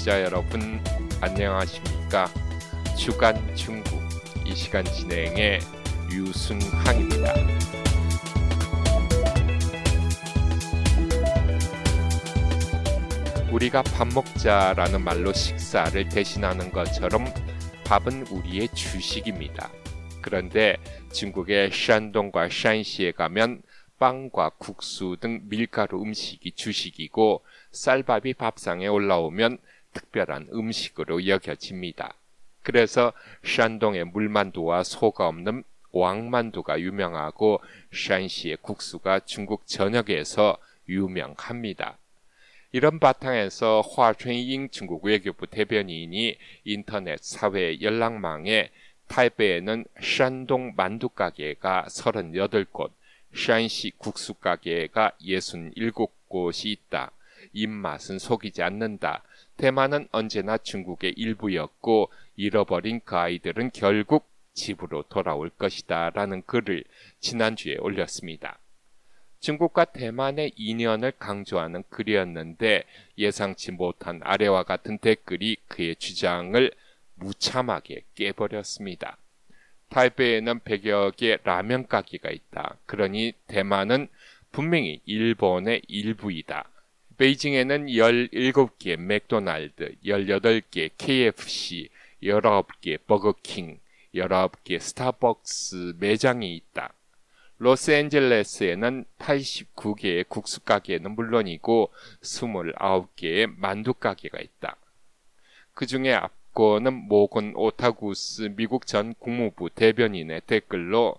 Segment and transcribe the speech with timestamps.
[0.00, 0.82] 청취자 여러분
[1.20, 2.28] 안녕하십니까?
[2.96, 4.00] 주간 중국
[4.46, 5.60] 이 시간 진행의
[6.10, 7.34] 유순항입니다.
[13.52, 17.26] 우리가 밥 먹자라는 말로 식사를 대신하는 것처럼
[17.84, 19.70] 밥은 우리의 주식입니다.
[20.22, 20.76] 그런데
[21.12, 23.62] 중국의 샨동과 샨시에 가면
[23.98, 29.58] 빵과 국수 등 밀가루 음식이 주식이고 쌀밥이 밥상에 올라오면
[29.92, 32.14] 특별한 음식으로 여겨집니다.
[32.62, 33.12] 그래서
[33.44, 37.60] 샨동의 물만두와 소가 없는 왕만두가 유명하고
[37.92, 40.56] 샨시의 국수가 중국 전역에서
[40.88, 41.98] 유명합니다.
[42.72, 48.70] 이런 바탕에서 화춘잉 중국 외교부 대변인이 인터넷 사회 연락망에
[49.08, 52.92] 타이베이에는 샨동 만두 가게가 38곳,
[53.34, 57.10] 샨시 국수 가게가 67곳이 있다.
[57.52, 59.22] 입맛은 속이지 않는다.
[59.56, 66.10] 대만은 언제나 중국의 일부였고 잃어버린 그 아이들은 결국 집으로 돌아올 것이다.
[66.10, 66.84] 라는 글을
[67.20, 68.58] 지난주에 올렸습니다.
[69.40, 72.84] 중국과 대만의 인연을 강조하는 글이었는데
[73.16, 76.70] 예상치 못한 아래와 같은 댓글이 그의 주장을
[77.14, 79.16] 무참하게 깨버렸습니다.
[79.88, 82.76] 타이베이에는 100여 개 라면 가게가 있다.
[82.86, 84.08] 그러니 대만은
[84.52, 86.68] 분명히 일본의 일부이다.
[87.20, 91.90] 베이징에는 17개 맥도날드, 18개 KFC,
[92.22, 93.78] 19개 버거킹,
[94.14, 96.94] 19개 스타벅스 매장이 있다.
[97.58, 104.76] 로스앤젤레스에는 89개의 국수 가게는 물론이고 29개의 만두 가게가 있다.
[105.74, 111.16] 그 중에 앞거는 모건 오타구스 미국 전 국무부 대변인의 댓글로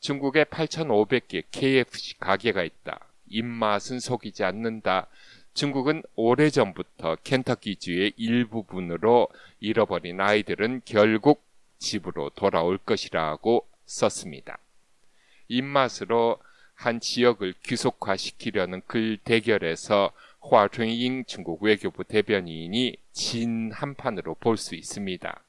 [0.00, 3.00] 중국에 8,500개 KFC 가게가 있다.
[3.30, 5.06] 입맛은 속이지 않는다.
[5.58, 9.26] 중국은 오래전부터 켄터키주의 일부분으로
[9.58, 11.42] 잃어버린 아이들은 결국
[11.80, 14.60] 집으로 돌아올 것이라고 썼습니다.
[15.48, 16.38] 입맛으로
[16.74, 25.42] 한 지역을 귀속화시키려는 글 대결에서 화춘잉 중국 외교부 대변인이 진 한판으로 볼 수 있습니다.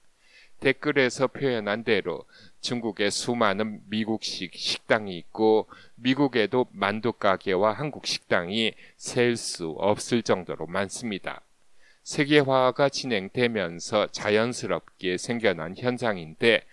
[0.59, 2.25] 댓글에서 표현한 대로
[2.61, 11.41] 중국에 수많은 미국식 식당이 있고 미국에도 만두 가게와 한국 식당이 셀 수 없을 정도로 많습니다.
[12.03, 16.63] 세계화가 진행되면서 자연스럽게 생겨난 현상인데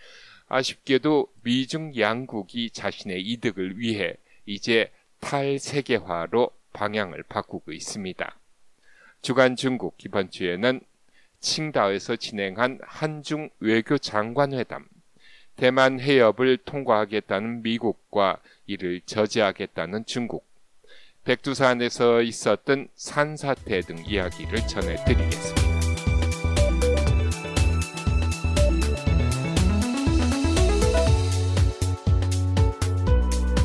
[0.48, 4.14] 아쉽게도 미중 양국이 자신의 이득을 위해
[4.46, 8.38] 이제 탈세계화로 방향을 바꾸고 있습니다.
[9.22, 10.80] 주간 중국 이번 주에는
[11.40, 14.86] 칭다오에서 진행한 한중 외교 장관 회담,
[15.56, 20.46] 대만 해협을 통과하겠다는 미국과 이를 저지하겠다는 중국,
[21.24, 25.66] 백두산에서 있었던 산사태 등 이야기를 전해드리겠습니다.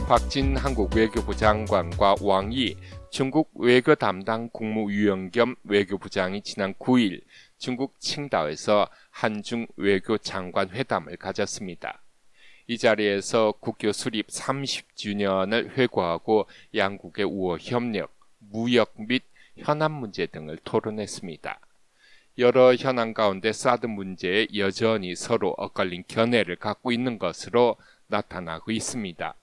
[0.07, 2.75] 박진 한국 외교부 장관과 왕이
[3.11, 7.21] 중국 외교 담당 국무위원 겸 외교부장이 지난 9일
[7.61, 12.01] 중국 칭다오에서 한중 외교 장관 회담을 가졌습니다.
[12.65, 19.21] 이 자리에서 국교 수립 30주년을 회고하고 양국의 우호 협력, 무역 및
[19.57, 21.59] 현안 문제 등을 토론했습니다.
[22.39, 27.75] 여러 현안 가운데 사드 문제에 여전히 서로 엇갈린 견해를 갖고 있는 것으로
[28.07, 29.35] 나타나고 있습니다.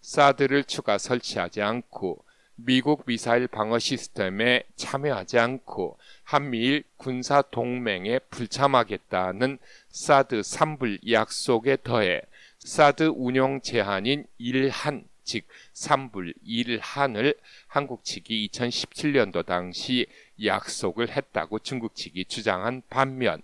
[0.00, 2.24] 사드를 추가 설치하지 않고
[2.56, 9.58] 미국 미사일 방어 시스템에 참여하지 않고 한미일 군사 동맹에 불참하겠다는
[9.88, 12.22] 사드 3불 약속에 더해
[12.58, 17.36] 사드 운용 제한인 1한 즉 3불 1한을
[17.66, 20.06] 한국 측이 2017년도 당시
[20.44, 23.40] 약속을 했다고 중국 측이 주장한 반면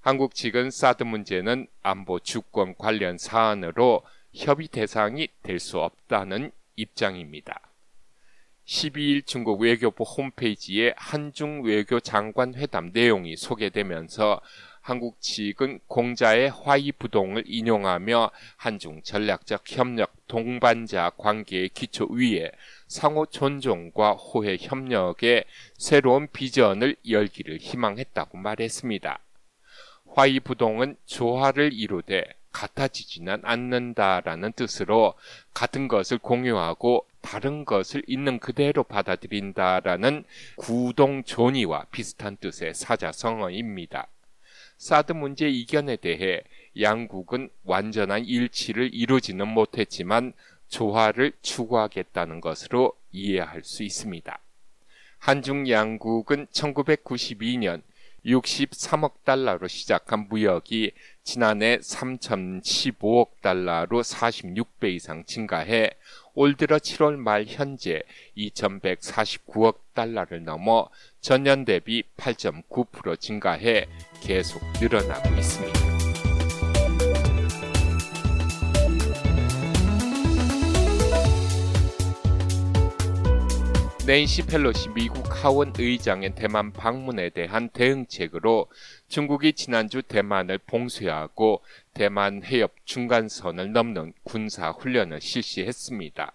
[0.00, 4.02] 한국 측은 사드 문제는 안보 주권 관련 사안으로
[4.32, 7.67] 협의 대상이 될 수 없다는 입장입니다.
[8.68, 14.42] 12일 중국 외교부 홈페이지에 한중 외교 장관 회담 내용이 소개되면서
[14.82, 22.52] 한국 측은 공자의 화이 부동을 인용하며 한중 전략적 협력 동반자 관계의 기초 위에
[22.86, 25.44] 상호 존중과 호혜 협력의
[25.78, 29.18] 새로운 비전을 열기를 희망했다고 말했습니다.
[30.14, 35.14] 화이 부동은 조화를 이루되 같아지지는 않는다라는 뜻으로
[35.54, 40.24] 같은 것을 공유하고 다른 것을 있는 그대로 받아들인다라는
[40.56, 44.08] 구동 존의와 비슷한 뜻의 사자성어입니다.
[44.76, 46.42] 사드 문제 이견에 대해
[46.80, 50.32] 양국은 완전한 일치를 이루지는 못했지만
[50.68, 54.36] 조화를 추구하겠다는 것으로 이해할 수 있습니다.
[55.18, 57.82] 한중 양국은 1992년
[58.28, 60.92] 63억 달러로 시작한 무역이
[61.24, 65.90] 지난해 3,015억 달러로 46배 이상 증가해
[66.34, 68.02] 올 들어 7월 말 현재
[68.36, 70.88] 2,149억 달러를 넘어
[71.20, 73.86] 전년 대비 8.9% 증가해
[74.22, 75.87] 계속 늘어나고 있습니다.
[84.08, 88.66] 낸시 펠로시 미국 하원 의장의 대만 방문에 대한 대응책으로
[89.06, 91.60] 중국이 지난주 대만을 봉쇄하고
[91.92, 96.32] 대만 해협 중간선을 넘는 군사 훈련을 실시했습니다.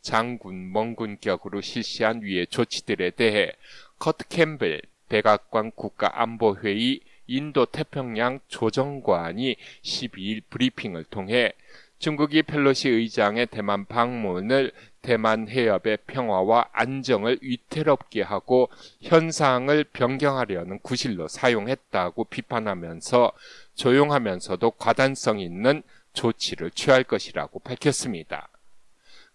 [0.00, 3.52] 장군 멍군격으로 실시한 위의 조치들에 대해
[4.00, 9.54] 커트 캠벨 백악관 국가안보회의 인도 태평양 조정관이
[9.84, 11.52] 12일 브리핑을 통해
[11.98, 14.72] 중국이 펠로시 의장의 대만 방문을
[15.06, 18.68] 대만 해협의 평화와 안정을 위태롭게 하고
[19.02, 23.30] 현상을 변경하려는 구실로 사용했다고 비판하면서
[23.76, 28.48] 조용하면서도 과단성 있는 조치를 취할 것이라고 밝혔습니다.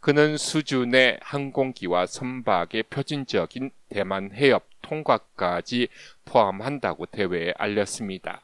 [0.01, 5.87] 그는 수준의 항공기와 선박의 표준적인 대만 해협 통과까지
[6.25, 8.41] 포함한다고 대회에 알렸습니다.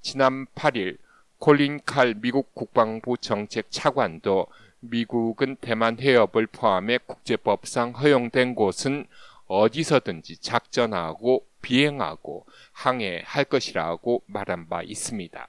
[0.00, 0.96] 지난 8일
[1.38, 4.46] 콜린 칼 미국 국방부 정책 차관도
[4.90, 9.06] 미국은 대만 해협을 포함해 국제법상 허용된 곳은
[9.46, 15.48] 어디서든지 작전하고 비행하고 항해할 것이라고 말한 바 있습니다.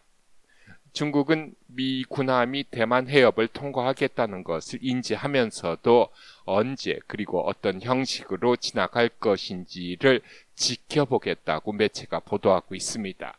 [0.94, 6.10] 중국은 미 군함이 대만 해협을 통과하겠다는 것을 인지하면서도
[6.45, 10.22] 언제 그리고 어떤 형식으로 지나갈 것인지를
[10.56, 13.38] 지켜보겠다고 매체가 보도하고 있습니다.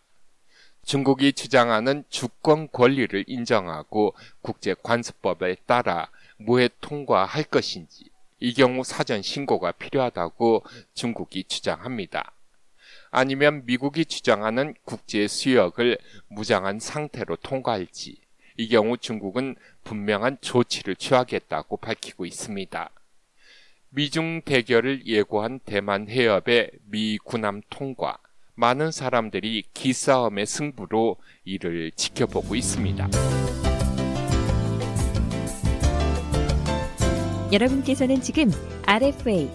[0.88, 6.08] 중국이 주장하는 주권 권리를 인정하고 국제 관습법에 따라
[6.38, 8.06] 무해 통과할 것인지
[8.40, 10.64] 이 경우 사전 신고가 필요하다고
[10.94, 12.32] 중국이 주장합니다.
[13.11, 15.99] 아니면 미국이 주장하는 국제 수역을
[16.29, 18.17] 무장한 상태로 통과할지
[18.56, 22.88] 이 경우 중국은 분명한 조치를 취하겠다고 밝히고 있습니다.
[23.90, 28.17] 미중 대결을 예고한 대만 해협의 미 군함 통과
[28.59, 33.09] 많은 사람들이 기싸움의 승부로 이를 지켜보고 있습니다.
[37.53, 38.51] 여러분께서는 지금
[38.85, 39.49] RFA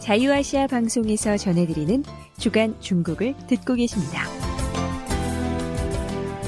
[0.00, 2.02] 자유아시아 방송에서 전해드리는
[2.36, 4.24] 주간 중국을 듣고 계십니다.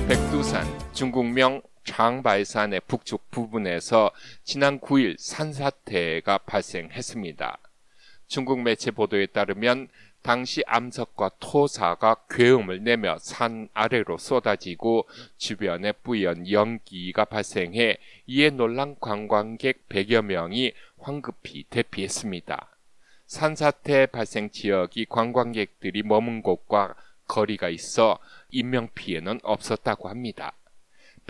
[0.09, 4.11] 백두산 중국명 장바이산의 북쪽 부분에서
[4.43, 7.59] 지난 9일 산사태가 발생했습니다.
[8.27, 9.89] 중국 매체 보도에 따르면
[10.22, 15.08] 당시 암석과 토사가 괴음을 내며 산 아래로 쏟아지고
[15.38, 17.96] 주변에 뿌연 연기가 발생해
[18.26, 22.69] 이에 놀란 관광객 100여 명이 황급히 대피했습니다.
[23.26, 26.94] 산사태 발생 지역이 관광객들이 머문 곳과
[27.26, 28.19] 거리가 있어
[28.50, 30.52] 인명피해는 없었다고 합니다.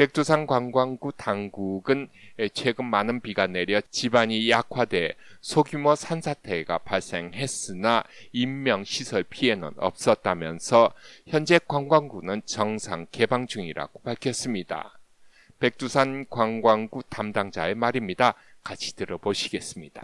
[0.01, 2.09] 백두산 관광구 당국은
[2.55, 10.95] 최근 많은 비가 내려 지반이 약화돼 소규모 산사태가 발생했으나 인명 시설 피해는 없었다면서
[11.27, 14.99] 현재 관광구는 정상 개방 중이라고 밝혔습니다.
[15.59, 18.33] 백두산 관광구 담당자의 말입니다.
[18.65, 20.01] 같이 들어보시겠습니다.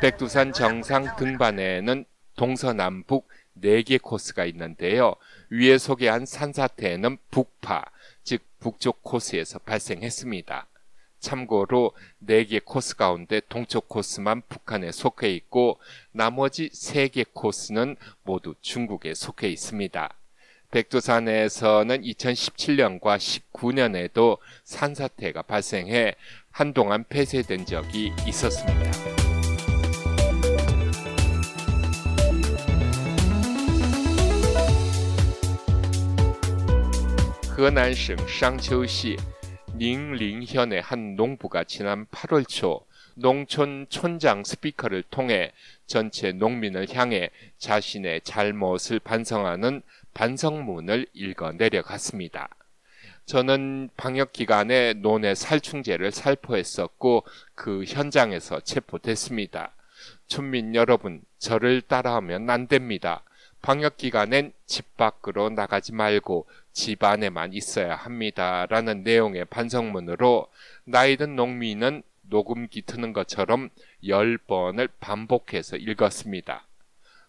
[0.00, 2.04] 백두산 정상 등반에는
[2.36, 3.28] 동서남북
[3.60, 5.14] 4개 코스가 있는데요.
[5.50, 7.84] 위에 소개한 산사태는 북파,
[8.22, 10.66] 즉 북쪽 코스에서 발생했습니다.
[11.20, 11.92] 참고로
[12.26, 15.78] 4개 코스 가운데 동쪽 코스만 북한에 속해 있고
[16.12, 20.14] 나머지 3개 코스는 모두 중국에 속해 있습니다.
[20.70, 26.14] 백두산에서는 2017년과 19년에도 산사태가 발생해
[26.50, 29.29] 한동안 폐쇄된 적이 있었습니다.
[37.59, 39.17] 河南省商丘시
[39.77, 42.85] 닝링현의 한 농부가 지난 8월 초
[43.15, 45.51] 농촌 촌장 스피커를 통해
[45.87, 49.81] 전체 농민을 향해 자신의 잘못을 반성하는
[50.13, 52.49] 반성문을 읽어 내려갔습니다.
[53.25, 57.23] 저는 방역 기간에 논의 살충제를 살포했었고
[57.55, 59.71] 그 현장에서 체포됐습니다.
[60.27, 63.23] 촌민 여러분, 저를 따라하면 안 됩니다.
[63.61, 68.66] 방역 기간엔 집 밖으로 나가지 말고 집 안에만 있어야 합니다.
[68.68, 70.46] 라는 내용의 반성문으로
[70.84, 73.70] 나이든 농민은 녹음기 트는 것처럼
[74.04, 76.66] 10번을 반복해서 읽었습니다.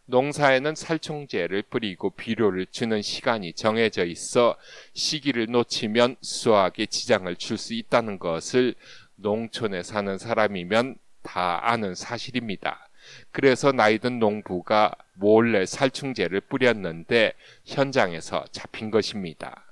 [0.06, 4.58] 농사에는 살충제를 뿌리고 비료를 주는 시간이 정해져 있어
[4.94, 8.76] 시기를 놓치면 수확에 지장을 줄 수 있다는 것을
[9.16, 12.90] 농촌에 사는 사람이면 다 아는 사실입니다.
[13.32, 17.34] 그래서 나이든 농부가 몰래 살충제를 뿌렸는데
[17.66, 19.64] 현장에서 잡힌 것입니다.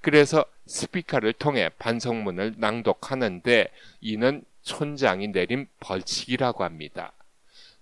[0.00, 3.68] 그래서 스피커를 통해 반성문을 낭독하는데
[4.00, 7.12] 이는 촌장이 내린 벌칙이라고 합니다.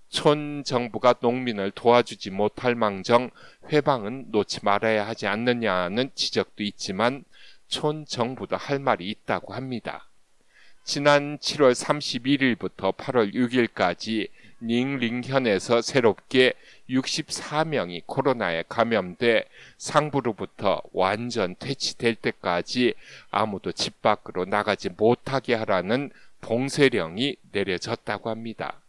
[0.09, 3.31] 촌 정부가 농민을 도와주지 못할 망정
[3.73, 7.25] 회방은 놓지 말아야 하지 않느냐는 지적도 있지만
[7.69, 10.09] 촌 정부도 할 말이 있다고 합니다.
[10.83, 14.29] 지난 7월 31일부터 8월 6일까지
[14.63, 16.55] 닝링현에서 새롭게
[16.89, 19.45] 64명이 코로나에 감염돼
[19.79, 22.95] 상부로부터 완전 퇴치될 때까지
[23.31, 28.81] 아무도 집 밖으로 나가지 못하게 하라는 봉쇄령이 내려졌다고 합니다.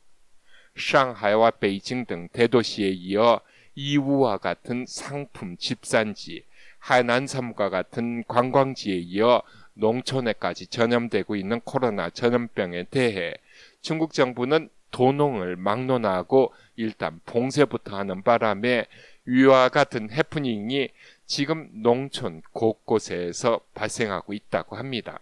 [0.77, 3.41] 상하이와 베이징 등 대도시에 이어
[3.75, 6.43] 이우와 같은 상품 집산지,
[6.79, 9.41] 하난섬과 같은 관광지에 이어
[9.73, 13.33] 농촌에까지 전염되고 있는 코로나 전염병에 대해
[13.81, 18.85] 중국 정부는 도농을 막론하고 일단 봉쇄부터 하는 바람에
[19.25, 20.89] 위와 같은 해프닝이
[21.25, 25.19] 지금 농촌 곳곳에서 발생하고 있다고 합니다.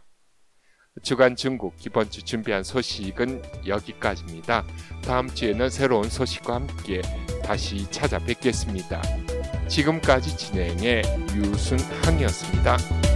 [1.01, 4.65] 주간 중국 이번 주 준비한 소식은 여기까지입니다.
[5.05, 7.01] 다음 주에는 새로운 소식과 함께
[7.43, 9.01] 다시 찾아뵙겠습니다.
[9.67, 11.03] 지금까지 진행의
[11.35, 13.08] 유순항이었습니다.